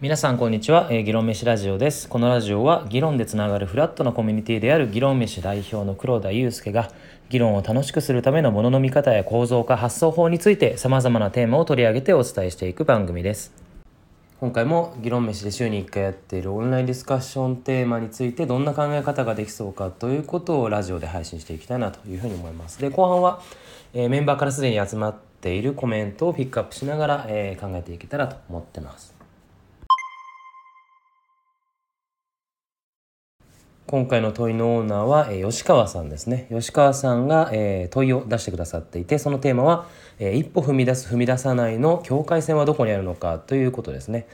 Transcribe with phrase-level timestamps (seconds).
[0.00, 2.08] 皆さんこんにちは、えー、議論飯ラジオです。
[2.08, 6.92] このラジオは議論でつながるフラットなコミュニティである議論飯代表の黒田祐介が
[7.30, 13.52] 議論を楽しくするためのものの見方や構造化発想法について様々なテーマを取り上げてお伝えしていく番組です。
[14.38, 22.80] 今回も議論飯で週に1回やっているオンラインディスカッションテーマについてどんな考え方ができそうかということをラジオで配信していきたいなというふうに思います。
[22.80, 23.42] で後半は、
[23.94, 29.17] えー、メンバーからすでに集まっているコメントをピックアップしながら、えー、考えていけたらと思ってます。
[33.90, 36.46] 今回の問いのオーナーは、え、吉川さんですね。
[36.50, 39.86] 吉川さんが、え、問いを出してくださっていてそのテーマは、
[40.18, 44.26] え、一歩踏み出す踏み出さないの境界線はどこにあるのかということですね、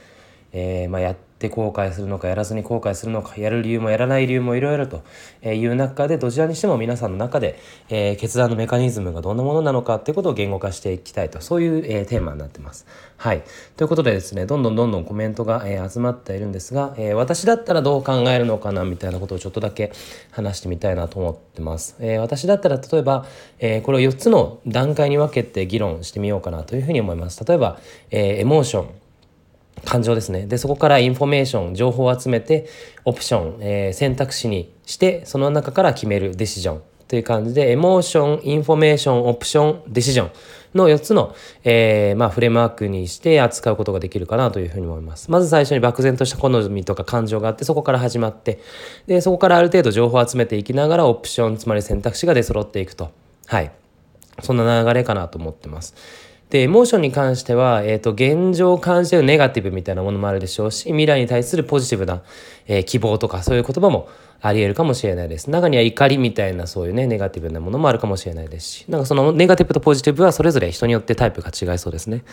[0.56, 5.02] えーまあ、やって後悔するのかやらずに後悔するのかやる理由もやらない理由もいろいろと
[5.44, 7.58] いう中でどちらにしても皆さんの中で、
[7.88, 12.86] えー、決断のメカニズムがどんなものなのかっていうことを言語化していきたいとそういう、えー、テーマになってます。
[13.16, 13.42] はい、
[13.77, 19.92] ということでですねどんどんどんどんコメントが、え、集まっているんですが、え、私だったらどう考えるのかなみたいなことをちょっとだけ
[20.30, 21.97] 話してみたいなと思ってます。
[22.00, 23.27] え、私だったら例えば、
[23.58, 27.44] え、これを4つの段階に分けて議論してみようかなというふうに思います。
[27.44, 27.78] 例えば、
[28.10, 28.88] え、エモーション
[29.84, 30.46] 感情ですね。
[30.46, 32.66] で、そこからインフォメーション、情報を集めて、
[33.04, 40.30] オプション、えー、選択肢にして、その中から決めるデシジョンという感じで、エモーション、インフォメーション、オプション、デシジョン
[40.74, 45.30] の4つの、えー、まあ、フレームワークにして扱うことができるかなというふうに思います。
[45.30, 48.60] まず最初に漠然とした好みとか感情があって、そこから始まって、
[49.06, 53.10] で、そこからある程度情報を集めていきながら、オプション、つまり選択肢が出揃っていくと。
[53.46, 53.70] はい。
[54.42, 55.94] そんな流れかなと思ってます。
[56.50, 62.23] で、エモーションに関しては、えっ、ー、と、現状を感じてるネガティブみたいなものもあるでしょうし、未来に対するポジティブな、
[62.67, 64.09] えー、希望とかそういう言葉も
[64.40, 65.50] あり得るかもしれないです。
[65.50, 72.24] 中には怒りみたいなそういうね、ネガティブなものもあるかもしれないですし、なんかそのネガティブとポジティブはそれぞれ人によってタイプが違いそうですね。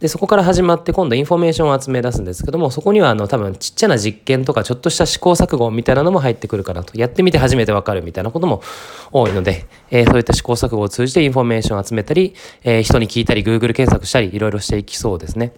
[0.00, 6.98] で、そこから始まって今度インフォメーションを集め出すんですけども、そこにはあの多分ちっちゃな実験とかちょっとした試行錯誤みたいなのも入ってくるかなと。
[6.98, 8.62] やってみて初めてわかるみたいなことも
[9.10, 15.52] 多いので、えー、そういった試行錯誤を通じてインフォメーションを集めたり、えー、人に聞いたり、Google 検索したり、いろいろしていきそうですね。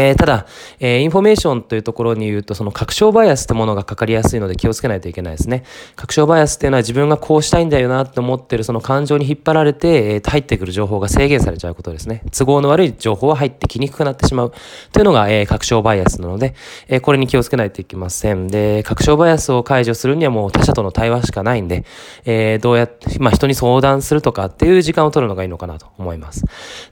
[0.00, 0.46] えただ、
[0.80, 5.64] えー、インフォメーションというところに言うと、その確証バイアスってものがかかりやすいので気をつけないといけないですね。
[5.96, 12.22] 確証バイアスっていうのは自分がこうしたいんだよなって思ってるその感情に引っ張られて、えー、入ってくる情報が制限されちゃうことですね。
[12.36, 14.52] 都合の悪い情報は入ってきにくくなってしまう
[14.92, 16.54] というのが、えー、確証バイアスなので、
[16.88, 18.48] えー、これに気をつけないといけません。
[18.48, 21.84] で、確証バイアスを解除するにはもう他者との対話しかないんで、
[22.24, 26.44] えー、どうやって、まあ、人に相談するとかっていう時間を取るのがいいのかなと思います。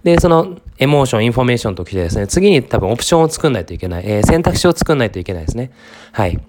[0.02, 4.02] で、そのエモーション、インフォメーションときてですね、次に多分オプションを作んないといけない。
[4.04, 5.70] えー、選択肢を作んないといけないですね。
[6.10, 6.40] はい。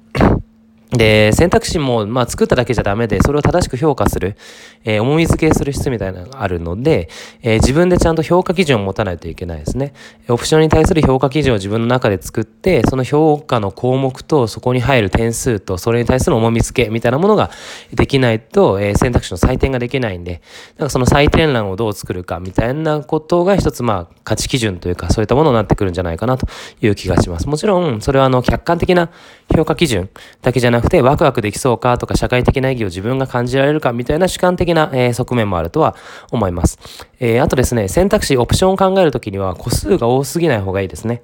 [0.94, 4.36] で、選択肢も、まあ、作っただけじゃダメで、それを正しく評価する、
[4.84, 7.10] えー、重み付けする必要みたいなのがあるので、
[7.42, 9.94] えー、自分でちゃんと評価基準を持たないといけないですね。
[10.30, 17.50] オプションに対する評価基準を自分の中で作って、その評価の項目と、そこに入る点数と、それに対する重み付けみたいなものが
[17.94, 20.42] できないと、えー、選択肢の採点ができないんで、
[20.78, 26.48] なんかその採点欄をどう作るかみたいなことが一つ、まあ、価値基準というか、そういったものになってくるんじゃないかなと
[26.82, 27.48] いう気がします。
[27.48, 29.10] もちろん、それはあの、客観的な
[29.54, 30.10] 評価基準
[30.42, 35.96] だけじゃなくて、ワクワクできそうかとか、社会的な意義を自分が感じられるかみたいな主観的な、え、側面もあるとは
[36.32, 36.80] 思います。
[37.20, 41.22] えー、あとですね、選択肢、オプションを考えるときには、個数が多すぎない方がいいですね。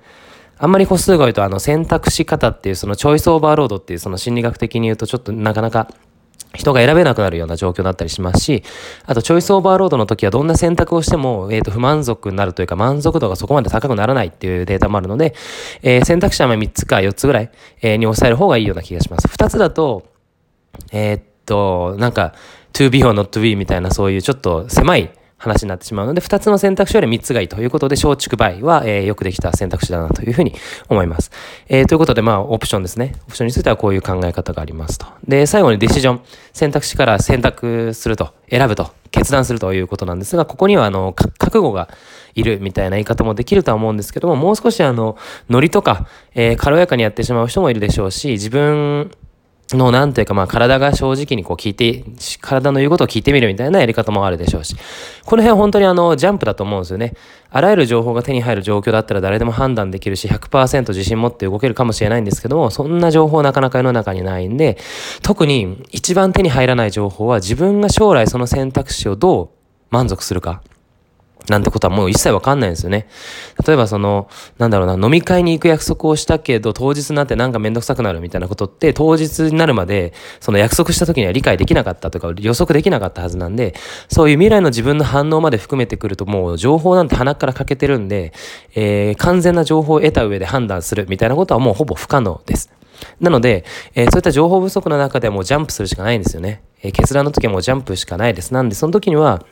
[0.58, 5.88] あんまり個数が多いと、あの、選択肢方っていう、そのチョイスオーバーロードっていう、その心理学的に言うと、ちょっとなかなか
[6.54, 8.64] 人が選べなくなるような状況になったりしますし、
[9.06, 15.36] あとチョイスオーバーロードの時はどんな選択をしても、えっ、ー、と、不満足になるというか満足度がそこまで高くならないっていうデータもあるので、
[15.84, 17.52] えー、選択肢は3つか4つぐらい、
[17.82, 19.28] え、に抑える方がいいような気がします。
[19.28, 20.08] 2つだと、
[20.92, 22.34] えー、っと、なんか、
[22.74, 30.54] to be or not to be みたいなそういうちょっと狭い話になってしまうので、2つの選択肢より3つがいいということで、松竹梅は、えー、よくできた選択肢だなというふうに
[30.90, 31.32] 思います。
[31.70, 33.16] えー、ということで、まあ、オプションですね。
[33.28, 35.08] オプションについてはこういう考え方がありますと。
[35.28, 36.22] で、最後にディシジョン。
[36.52, 41.90] 選択肢から選択すると、選ぶと、決断するということなんですが、ここには、あの、覚悟が
[42.36, 45.16] いるみたいな言い方もできるとは思うんですけども、もう少しあの、
[45.50, 49.12] ノリとか、えー、軽やかにやってしまう人もいるでしょうし、自分
[49.78, 52.04] の、なんていうか、まあ、体が正直にこう聞いて、
[52.42, 54.76] 体の言うことを聞いてみるみたいなやり方もあるでしょうし、
[55.26, 57.14] この辺は本当にあの、ジャンプだと思うんですよね。
[57.52, 64.78] あらゆる情報が手に入る状況だったら誰でも判断できるし、100%自信持って動けるかもしれないんですけども、そんな情報なかなか世の中にないんで、
[65.22, 69.50] 特に一番手に入らない情報は自分が将来その選択肢をどう
[69.92, 70.64] 満足するか。
[71.48, 73.08] なんてことはもう一切わかんないんですよね。
[73.66, 74.28] 例えばその、
[74.58, 83.74] なんだろうな、飲み会に行く約束をしたけど、当日になってなんかめんどくさくなるみたいなことって、当日になるまで、その約束した時には理解できなかったとか、予測できなかったはずなんで、
[84.10, 88.34] そういう未来の自分の反応まで含めてくると、もう情報なんて鼻から欠けてるんで、
[88.76, 92.70] えー、完全な情報を得た上で判断するみたいなことはもうほぼ不可能です。
[93.20, 93.64] なので、
[93.96, 96.62] えー、そういった情報不足の中ではもうジャンプするしかないんですよね。
[96.82, 98.54] えー、決断の時はもうジャンプしかないです。
[98.54, 99.44] なんで、その時には、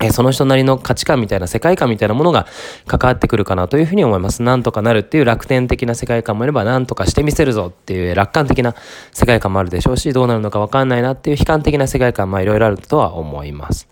[0.00, 2.46] えその人なりの価値観みたいな世界観みたいなものが
[2.86, 4.42] 関わってくるかなというふうに思います。
[4.42, 8.76] なんとかなるっていう楽天的な世界観もいれば、なんとかしてみせるぞっていう楽観的な
[9.12, 13.88] 世界観もあるでしょうし、どうなるのかわかんないなっていう悲観的な世界観もいろいろあるとは思います。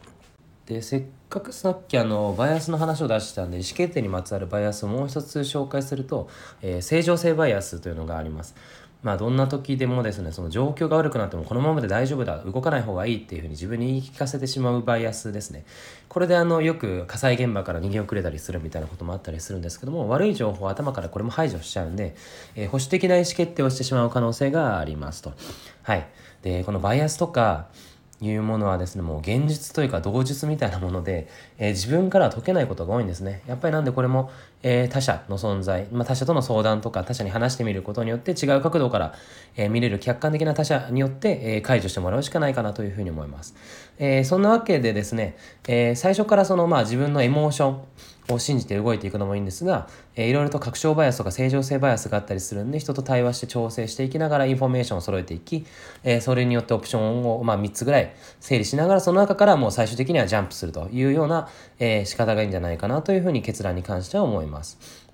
[0.66, 6.28] で、せっかくさっきあの、バイアスの話を出したんで、意思決定にまつわるバイアスをもう一つ紹介すると、
[6.62, 8.54] えー、正常性バイアスというのがあります。
[9.02, 15.64] まあどんな時でもですねその状況が悪くなってもこのままで大丈夫だ動かない方がいいっていうふうに自分に言い聞かせてしまうバイアスですね。
[16.08, 22.16] これであのよく火災現場から逃げ遅れたりするみたいなこともあったりするんですけども悪い情報を頭からこれも排除しちゃうんで、
[22.54, 25.34] えー、保守的な意思決定をしてしまう可能性がありますと。
[25.82, 26.06] はい。
[26.42, 27.66] でこのバイアスとか
[28.20, 31.28] いうものはですねもう現実というか同術みたいなもので、
[31.58, 33.42] えー、自分からは解けないことが多いんですね。
[33.46, 34.30] やっぱりなんでこれも、
[34.62, 39.14] えー、他者の存在、まあ、他者との相談とか他者に話してみることによって違う角度から、
[39.56, 43.54] えー、見れる客観的な他者によって、え解除してもらうしかないかなというふうに思います、
[43.98, 45.36] えそんなわけでですね、
[45.68, 47.80] え最初からそのまあ自分のエモーション
[48.34, 55.64] を信じて動いていくのもいいんですが、えー、いろいろと確証バイアスとか正常性バイアスがあったりするんで人と対話して調整していきながらインフォメーションを揃えていき、
[56.02, 61.48] え、それによってオプションを、まあ、3つぐらい整理しながらその中からもう最終的にはジャンプするというような、
[61.78, 64.45] えー、仕方がいいんじゃないかなというふうに決断に関しては思います。
[64.46, 65.06] います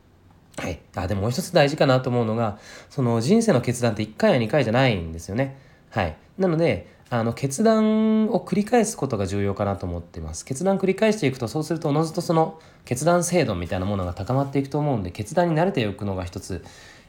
[0.58, 0.80] はい。
[0.94, 2.58] あ、でももう一つ大事かなと思うのが、
[2.90, 5.58] その人生の決断って1回や2回じゃないんですよね。
[5.90, 6.16] はい。
[6.38, 16.64] なので、あの決断を繰り返すことが重要かなと思っています決断繰り返していくとそうするとおのずとその決断精度みたいなものが高まっていくと思うんで決断に慣れておくのが一つ、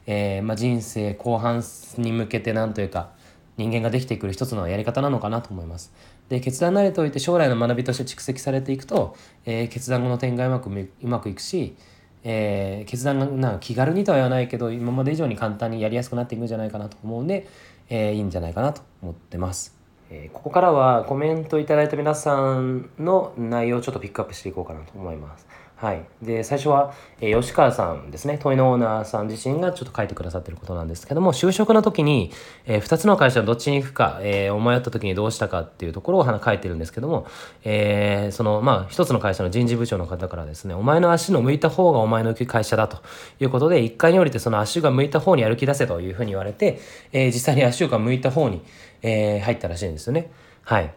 [0.06, 1.64] えー、まあ、人生後半
[1.98, 3.12] に向けてなんというか
[3.56, 5.94] 人間ができてくる一つのやり方なのかなと思います
[6.28, 9.16] で決断慣れておいて将来の学びとして蓄積されていくと、
[9.46, 11.78] えー、決断後の点がうまくうまくいくし
[12.24, 17.48] えー、決断がなんか気軽にとは言わないけど今まで以上に簡単にやりやすくなっていくんじゃないかなと思うんで、
[17.90, 19.84] えー、いいんじゃないかなと思ってます。
[20.10, 25.48] えここからはコメントいただいた皆さんの内容をちょっとピックアップしていこうかなと思います。
[25.84, 26.06] はい。
[26.22, 32.32] で、最初は、えー、吉川さんですね、問いのオーナーさん自身がちょっと書いてくださってることなんですけども、就職の時に、
[32.66, 37.28] えー、2つの会社どっちに行くか、えー、思い合った時にどうしたかっていうところを書いてるんですけども、
[37.66, 43.04] えー、その、まあ、1つの会社の人事部長の方からですね、お前の足の向いた方がお前の会社だと
[43.42, 46.80] いうことで、1階に降りてその足が向いた方に歩き出せというふうに言われて、
[47.12, 48.62] え、実際に足が向いた方に、
[49.02, 50.32] えー、入ったらしいんですよね。
[50.64, 50.94] はい。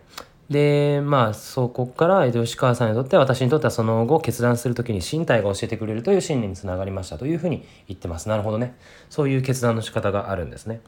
[0.51, 8.29] で、まあ、そこから江戸、吉川さんにとって、私にとってはその後、決断する時に身体が教えてくれるという信念につながりましたというふうに言ってます。
[8.29, 8.77] なるほどね。
[9.11, 10.81] そういう決断の仕方があるんですね。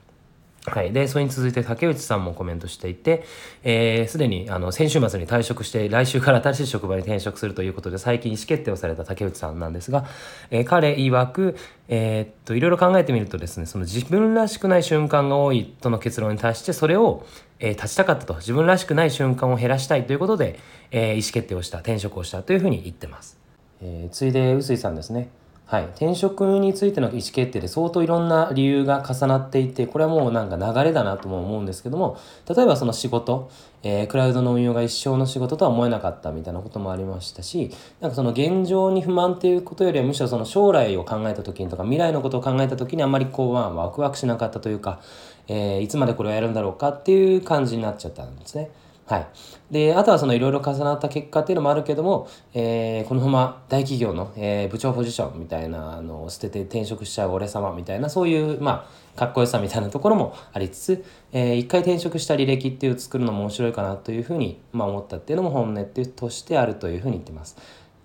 [0.69, 0.93] はい。
[0.93, 3.25] で、それに続いて竹内さんもコメントしていて、
[3.62, 10.05] えー、でに、あの、先週末に退職して、来週から新しい職場に転職するということで、最近意思決定をされた竹内さんなんですが、
[10.50, 11.56] えー、彼曰く、
[11.88, 17.26] えー、っと、いろいろ考えてみるとですね、その自分らしくない瞬間が多いとの結論に対して、それを、
[17.61, 20.59] えー、立ちたかったと、自分らしくない瞬間を減らしたいということで、
[20.91, 23.38] え、意思決定をした、転職をしたというふうに言ってます。
[23.81, 25.29] えー、ついで、臼井さんですね。
[25.69, 32.19] はい、転職についての意思決定で相当いろんな理由が重なっていてこれはもうなんか流れだなとも思うんですけども
[32.49, 33.50] 例えばその仕事、
[33.82, 37.70] えー、クラウドの運用が一生の仕事とは思えなかったみたいなこともありましたし
[38.00, 45.03] なんかその現状に不満っていうことよりはむしろその将来を考えた時にとか未来のことを考えた時にあんまりこうまあワクワクしなかったというか、
[45.48, 48.70] えー、いつまでこれをやるんだろうかっていう感じになっちゃったんですね。
[49.08, 49.27] はい。
[49.70, 58.86] で、あとはそのいろいろ重なった結果っていうのもあるけども、えー、このまま大企業の、えー、部長ポジションみたいなのを捨てて転職しちゃう俺様みたいな、そういう、ま
[59.17, 67.56] あ、かっこよさみたいなところもありつつ、えー、一回転職した履歴っていう作るのも面白いかなというふうに、まあ、思ったっていうのも本音ってとしてあるというふうに言ってます。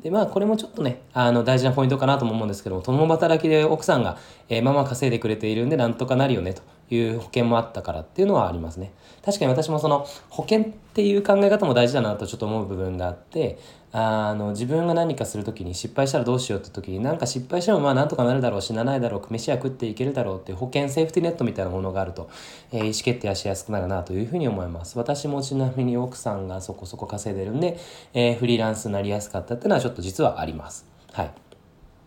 [0.02, 4.18] でまあこれもちょっとねあの大事なポイントかなとも思うんですけども共働きで奥さんが、
[4.50, 6.62] えー、ママ稼いでくれているんでなんとかなるよねと
[6.94, 8.92] いう保険もあったからっていうのはありますね。
[9.24, 13.58] 確かに私もその保険っていう考え方も大事だなとちょっと思う部分があって
[13.94, 22.30] あの自分が何かする時に失敗したらどうしようって時になんか失敗してもまあなんとかなるだろう死なないだろう飯は食っていけるだろうっていう保険セーフティネットみたいなものがあると、
[22.72, 24.98] えー、意思決定はしやすくなるなというふうに思います。
[24.98, 27.78] 私もちなみに奥さんがそこそこ稼いでるんで、
[28.14, 30.88] えー、フリーランスになりやすかったっていうのはちょっと実はあります。
[31.14, 31.32] はい。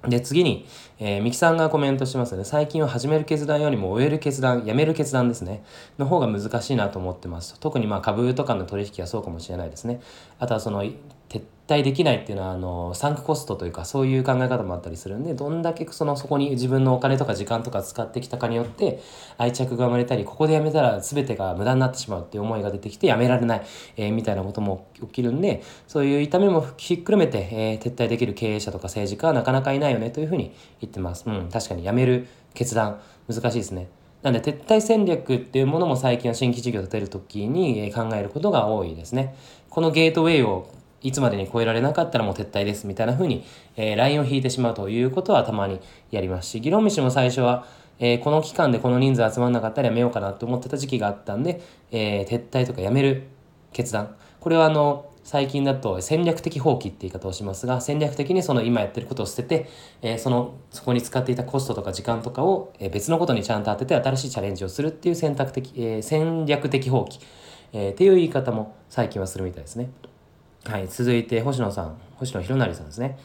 [0.05, 0.67] で、次に、
[0.99, 2.45] えー、ミキさんがコメントしますね。
[2.45, 5.65] 最近は始める決断よりも終える決断、やめる決断ですね。
[5.99, 7.59] の方が難しいなと思ってます。
[7.59, 10.00] 特にまあ株とかの取引はそうかもしれないですね。
[10.38, 10.85] あとはその、
[11.28, 19.00] 撤退できないっていうのはあのサンクコストというかそういう考え方もあったりするんでどんだけそのそこに自分のお金とか時間とか使ってきたかによって
[19.37, 23.62] 愛着が生まれたりここでやめたら全てが無駄になってしまうっていう思いが出てきてやめられない、
[23.97, 31.25] えー、みたいなことも起きるんでそういう痛みもひっくるめて、えー、撤退できる経営者とか政治家はなかなかいないよねというふうに言ってます。
[31.26, 33.88] うん、確かにやめる決断難しいですね。
[34.23, 39.37] なんで撤退戦略っていうものも最近は新規事業を立てるときに考えることが多いですね。
[39.68, 40.68] このゲートウェイを
[41.03, 43.45] いつまでに超えられなかったらもう撤退ですみたいな風に、
[43.76, 47.67] えー、ラインを引いてしまうということはたまにやりますし、議論飯も最初は、
[47.99, 51.61] えー、この期間でこの人数集まんなかったらやめようかなと思ってた時期があったんで、
[51.91, 53.29] えー、撤退とかやめる
[53.73, 54.17] 決断。
[54.41, 59.69] これはあの、最近だと戦略的放棄って言い方をしますが、戦略的にその今やってることを捨てて、
[60.00, 67.21] えー、その、そこに使っていたコストとか時間とかを、え、別のことにちゃんと当てて新しいチャレンジをするっていう選択的、え、戦略的放棄、
[67.73, 69.91] え、っていう言い方も最近はするみたいですね。
[70.69, 73.17] はい、続いて星野さん、星野博成さんですね。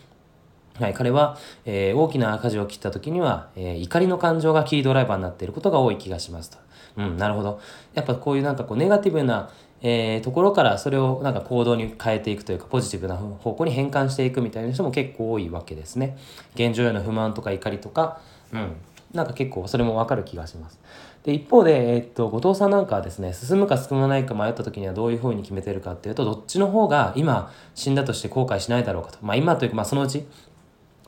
[0.79, 6.59] はい、彼は、えー、大きな舵を切った時には、えー、怒りの感情がキードライバーになっていることが多い気がしますと。
[6.97, 7.59] うん、なるほど。
[7.95, 9.49] やっぱこういうなんかこうネガティブな、
[9.81, 16.17] えー、ところからそれをなんか行動に変えていくというかポジティブな方向に変換していくみたいな人も結構多いわけですね。
[16.53, 18.21] 現状への不満とか怒りとか、
[18.53, 18.75] うん、
[19.13, 20.79] なんか結構それもわかる気がします。
[21.23, 29.19] で、一方で、えっと、後藤さんなんかはですね、進むか進まないか迷った時にはどういうふうに決めてるかっていうと、どっちの方が今死んだとして後悔しないだろうかと。
[29.21, 30.25] まあ今というか、まあそのうち、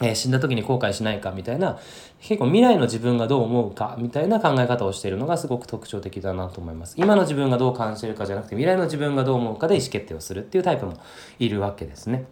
[0.02, 1.80] えー、死んだ時に後悔しないかみたいな、
[2.20, 6.94] 結構未来の自分がどう思うかみたいな考え方をしているのがすごく特徴的だなと思います。
[6.98, 10.94] 今の自分がどう感じるかじゃなくて、未来の自分がどう思うかで意思決定をするっていうタイプも
[11.40, 12.26] いるわけですね。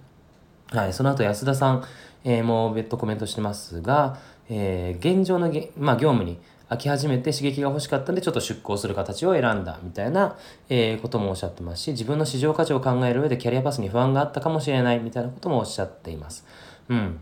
[0.72, 1.84] はい、その後安田さん、
[2.24, 4.18] えー、も別途コメントしてますが、
[4.50, 6.40] えー、現状のげ、まあ、業務に
[6.72, 10.38] 飽き始めて刺激が欲しかったんでちょっと出向する形を選んだみたいな、
[10.70, 16.46] えー、こともおっしゃってますし自分の市場価値を考える上でキャリアパスに不安があったかもしれないみたいなこともおっしゃっています。
[16.88, 17.22] うん。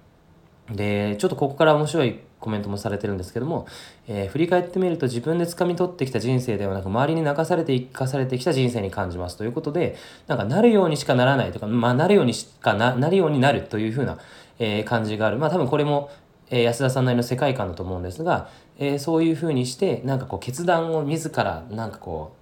[0.71, 3.67] で、ちょっとここから面白いコメントもされてるんですけども、
[4.07, 14.19] えー、振り返ってみると自分で掴み取ってきた人生ではなく周りに流されて生かされてきた人生に感じますということでなんかなるようにしかならないとかまあなるようにしかななるようになるというふうな、
[14.57, 16.11] えー、感じがあるまあ多分これも
[16.49, 22.39] え、安田さんなりの世界観だと思うんですが、え、そういうふうにしてなんかこう決断を自らなんかこう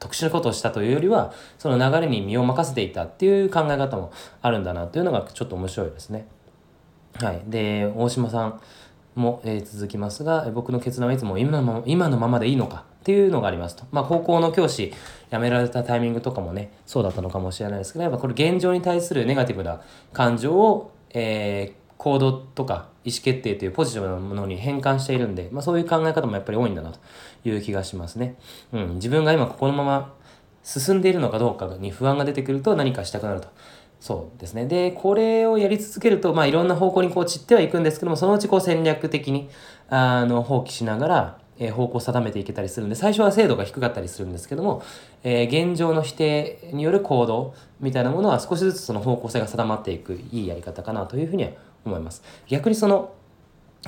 [0.00, 6.26] 特殊なことをしたというよりはその流れに身を任せていたっていう考え方もあるんだなというのがちょっと面白いですね。
[7.20, 8.60] はい、で大島さん
[9.14, 13.84] も、えー、続きますが僕の決断はいつも今の今のままでいいのかっていうのがありますと。
[13.92, 14.94] まあ高校の教師
[15.30, 19.82] 辞められたタイミングとかもねそうだったのかもしれないですけどやっぱこれ現状に対するネガティブな
[20.12, 26.98] 感情を、えー、行動とか意思決定というポジティブなものに変換しているんで、まあ、そういう考え方もやっぱり多いんだなと
[27.44, 28.36] いう気がしますね。
[28.72, 30.14] うん、自分が今ここのまま
[30.62, 33.48] 進んでいるのかどうかに不安が出てくると何かしたくなると。
[34.00, 34.66] そうですね。
[34.66, 39.50] で、これをやり続けると、まあいろんな方向にこう散ってはいくんですけども、そのうちこう戦略的に、
[39.90, 44.82] あの、放棄しながら、えー、方向を定めていけたりするんで、最初は精度が低かったりするんですけども、
[45.22, 51.50] えー、現状の否定による行動みたいなものは少しずつその方向性が定まっていくいいやり方かなというふうには
[51.84, 52.22] 思います。
[52.48, 53.14] 逆にその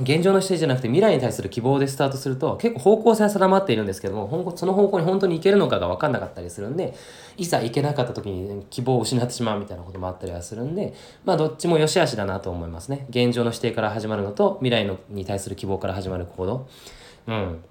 [0.00, 6.94] 現状の姿勢じゃなくて未来に対する希望でスタートすると結構方向性は定まっているんですけどもその方向に本当に行けるのかが分かんなかったりするんで
[7.36, 10.94] いざ行けなかった時に希望を失ってしまうみたいなこともあったりはするんで
[11.26, 13.04] まあどっちも良し悪しだなと思いますね。
[13.10, 16.68] 現状の指定から始まるのと未来のに対する希望から始まる行動。
[17.26, 17.62] うん。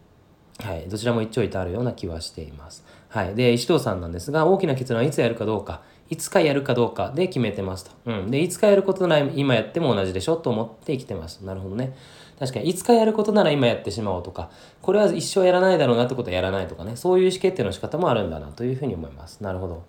[0.60, 0.88] はい。
[0.88, 2.86] どちらも一長一短あるような気はしています。
[3.10, 3.34] はい。
[3.34, 5.82] で石藤さんなんですが大きな結論はいつやるかどうか。
[6.12, 7.92] いつかやるかどうかで決めてますと。
[8.06, 8.32] うん。
[8.32, 11.40] で、いつかやることなら今やっても同じでしょと思って生きてます。
[11.46, 11.96] なるほどね。
[12.38, 14.50] 確かに、いつかやることなら今やってしまおうとか、
[14.82, 19.42] これは一生やらないだろうなってことはやらないとかね、そういう意思決定の仕方もあるんだなというふうに思います。
[19.42, 19.84] なるほど。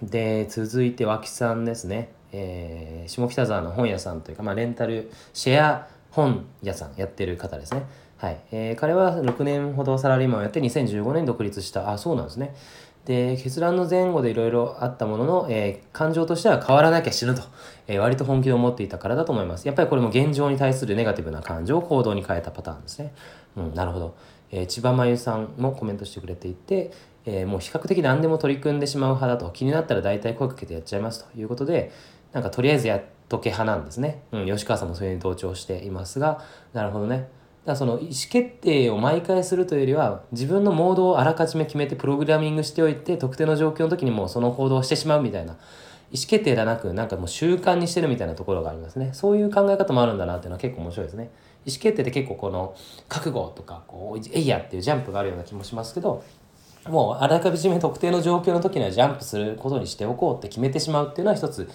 [0.00, 2.12] で、続いて脇さんですね。
[2.30, 7.84] えー、下北沢の本屋さんというか、まあ、レンタルシェア本屋さんやってる方ですね。
[8.18, 8.40] はい。
[8.50, 11.92] えー、彼は6年ほどサラリーマンをやって2015年独立した。
[11.92, 12.54] あ、そうなんですね。
[13.08, 17.40] で、決断の前後でいろいろあったものの、えー、感情としては変わらなきゃ死ぬと、
[17.86, 19.66] えー、割と本気で思っていたからだと思います。
[19.66, 23.14] やっぱりこれも現状に対するネガティブな感情を行動に変えたパターンですね。
[23.56, 24.14] うん、なるほど。
[24.50, 26.90] えー、千葉真由さんもコメントしてくれていて、
[27.24, 31.90] えもう比較的何でも取り組んでしまう派だと、気になったら大体声かけてやっちゃいますということで、
[32.34, 34.22] なんかとりあえずやっとけ派なんですね。
[34.32, 36.42] うん、吉川さんもそれに同調していますが、
[36.74, 37.28] なるほどね。
[37.68, 45.52] だその意思決定を毎回するというよりは自分のモードをあらかじめ決めてプログラミングしておいて特定の状況の時にもうその行動をしてしまうみたいな
[46.10, 51.30] 意思決定ではなくなんかもう習慣にしてるみたいなところがありますねそういう考え方もあるんだなっていうのは結構面白いですね
[51.66, 52.74] 意思決定って結構この
[53.08, 56.24] 覚悟とかこうえいやっていうジャンプがあるような気もしますけど
[56.86, 61.68] もうあらかじめ特定の状況の時にはジャンプすることにしておこうって決めてしまうっていうのは一つ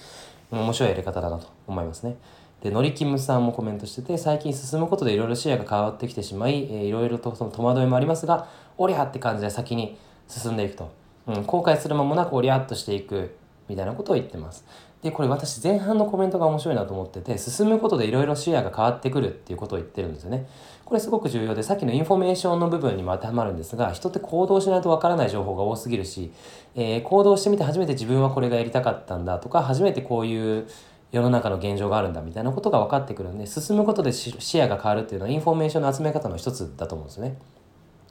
[0.50, 2.16] 面白いやり方だなと思いますね。
[2.64, 9.98] で、のりきむさんもコメントしてて、最近進むことでいろいろ視野が変わってきてしまい、えー、いろいろとその戸惑いもありますが、おりゃって感じで先に
[10.30, 10.90] 進んでいくと。
[11.28, 13.36] うん、後悔する間もなくおりゃっとしていく
[13.68, 14.66] みたいなことを言ってます。
[15.02, 20.48] で、これ私前半のコメントが面白いなと思ってて、進むことでいろいろ視野が変わってくるっていうことを言ってるんですよね。
[20.86, 26.32] これすごく重要で、さっきのインフォメーションの部分にも当てはまるんですが、人って行動しないとわからない情報が多すぎるし、
[26.76, 30.68] えー、行動してみて初めて自分はこれがやりたかったんだとか、初めてこういう
[31.14, 37.38] 世の中の現状があるんだみたいなことが分かってくるんで、進むことで視野が変わるっていうのはインフォメーションの集め方の一つだと思うんですね。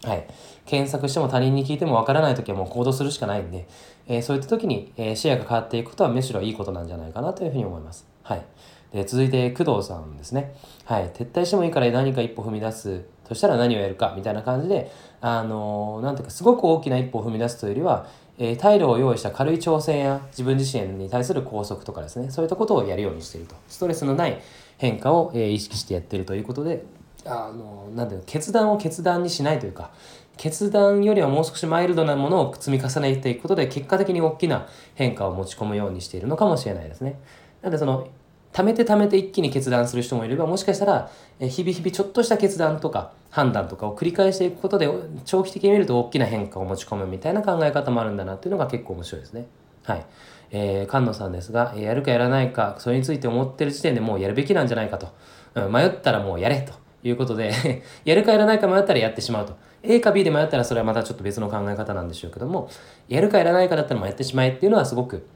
[0.04, 0.26] はい。
[0.66, 3.66] 検索しても他人に聞いてもわからない時はもう行動するしかないんで、
[4.06, 8.06] えー、そういった時に、えー、視野が変わっていくことはむしろいいことなんじゃないかなというふうに思います。
[8.22, 8.44] はい。
[8.92, 10.54] で続いて工藤さんですね。
[10.84, 11.10] はい。
[11.10, 18.06] 撤退してもいいから何か一歩踏み出すとしたら何をやるかみたいな感じで、あのー、なんていうかすごく大きな一歩を踏み出すというよりは、
[18.38, 23.54] えー、退路を用意した軽い挑戦や自分自身に対する拘束とかですね、そういったことをやるようにしていると。
[23.68, 24.40] ストレスのない
[24.78, 26.84] 変化を、えー、意識してやっているということで、
[27.24, 29.90] あの、なんていう、決断を決断にしないというか、
[30.36, 37.18] 決断よりはもう少しマイルドなものを積み重ねていくことで結果的に大きな変化を持ち込むようにしているのかもしれないですね。
[37.60, 38.08] なのでその
[38.52, 44.88] 貯めて貯めて一気に決断する人もいればもしかしたら日々日々ちょっとした決断とか判断とかを繰り返していくことで
[45.24, 49.46] 長期的に見ると大きな変化を持ち込むみたいな考え方もあるんだなっていうのが結構面白いですね。
[49.84, 50.06] はい。
[50.50, 55.08] えー、菅野さんですが、やるかやらないか、それについて思ってる時点でもうやるべきなんじゃないかと。
[55.54, 57.52] うん、迷ったらもうやれということで
[58.04, 59.54] やるかやらないか迷ったらやってしまうと。
[59.82, 62.68] A か B で迷ったらそれはまたちょっと別の考え方なんでしょうけども、
[63.08, 65.26] やるかやらないかだったらもうやってしまえっていうのはすごく、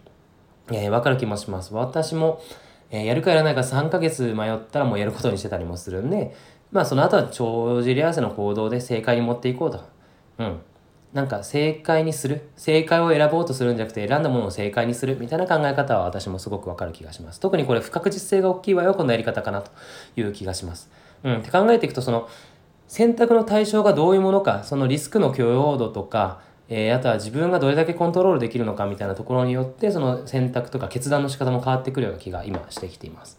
[0.71, 1.75] えー、わかる気もします。
[1.75, 2.41] 私も、
[2.91, 6.35] えー、やるかやらないか3ヶ月迷ったらもうやることにしてたりもするんで、
[6.73, 9.85] まあその後は帳尻合わせの行動で正解に持っていこうと。
[10.39, 10.61] うん。
[11.13, 12.49] なんか正解にする。
[12.57, 17.41] 正解を選ぼうとするんじゃなくて選んだものを正解にするみたいな考え方は私もすごくわかる気がします。
[17.41, 19.71] 特にこれ不確実性が大きいわよ、このやり方かなと
[20.17, 20.91] いう気がします。
[21.25, 21.39] うん。
[21.39, 22.29] って考えていくとその、
[22.89, 33.39] 選択の対象がどういうものか、そのリスクの許容度とか、えー、あとは自分がどれだけコントロールできるのかみたいなところによって、その選択とか決断の仕方も変わってくるような気が今してきています。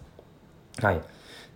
[0.82, 1.02] はい。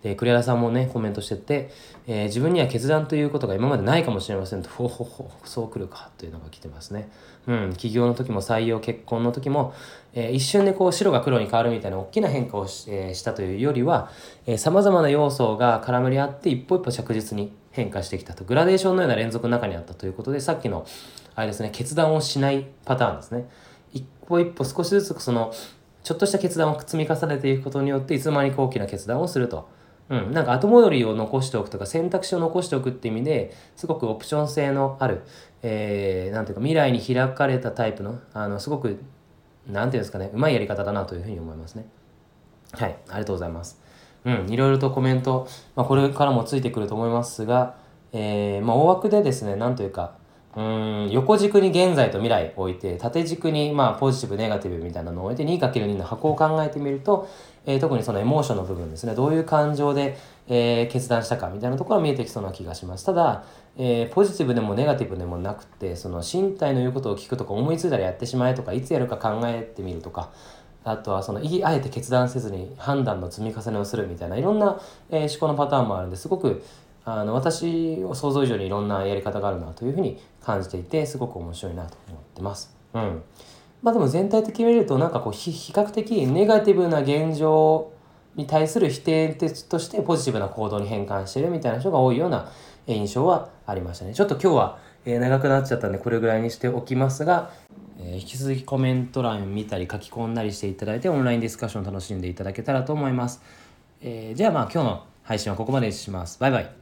[0.02, 1.70] で、栗原さんもね、コメントしてて、
[2.08, 7.08] えー、自分には決断ということが今までないかもしれませんと、ほほほ、そう来るかというのが来てますね。
[7.46, 9.74] うん、起業の時も採用、結婚の時も、
[10.12, 14.10] えー、一瞬でこう白が黒に変わるみたいな大きな変化をし,、えー、したというよりは、
[14.46, 18.42] えー、様々な要素が絡まり合って一歩一歩着実に変化してきたと。
[18.44, 20.84] グラデーションのような連続の中にあったということで、さっきの、
[21.34, 23.48] あれですね、決断をしないパターンですね。
[23.92, 25.52] 一歩一歩少しずつその、
[26.02, 29.68] ちょっとした決断を積み重ねていくことによって、いつの間にか大きな決断をすると。
[30.08, 35.22] うん、なんか後戻りを残しておくとか選択肢を残しておくって意味ですごくオプション性のある、
[35.62, 38.98] えー、なんていうか未来に開かれたタイプのあのすごく
[39.66, 41.86] なんていうんですかねうまいやり方だなというふうに思いますね。
[42.72, 42.96] はい。
[43.08, 43.80] ありがとうございます。
[44.24, 44.50] うん。
[44.50, 47.76] いろいろとコメント、まあ、これからもついてくると思いますが、
[48.12, 50.14] えー、まあ、大枠でですねなんというか
[50.54, 57.26] うん横軸に現在と未来を置いて縦軸にまあポジティブネガティブみたいなのを置いて 2×2 の箱を考えてみると、
[57.64, 59.14] えー、特にそのエモーションの部分ですね。
[59.14, 63.06] どういう感情で、えー、決断したかみたいなところが見えてきそうな気がします。
[63.06, 63.44] ただ、
[63.78, 70.30] えー、ポジティブでもネガティブでもなくてその身体の言うことを聞くとか思いついたらやってしまえとかいつやるか考えてみるとか
[70.84, 76.62] あとはそのあえて決断せずに判断の積み重ねをするみたいないろんな、えー、思考のパターンもあるんですごく
[77.04, 82.74] あの私を想像以上にいろんなやり方があるなというふうに感じていてすごく面白いなと思ってます。
[82.94, 83.22] うん。
[83.82, 87.92] まあでも全体的に見るとなんかこう比較的ネガティブな現状
[88.36, 89.28] に対する否定
[89.68, 92.50] としてポジティブな行動に変換してるみたいな人が多いような
[92.86, 94.14] 印象はありましたね。
[94.14, 97.50] ちょっと今日は長くなっちゃったんでこれぐらいにしておきますが、
[97.98, 103.42] え、引き続きコメント欄見たり書き込んだりしていただいてオンラインディスカッション楽しんでいただけたらと思います。
[104.00, 106.38] えー、じゃあまあ今日の配信はここまでにします。
[106.40, 106.81] バイバイ。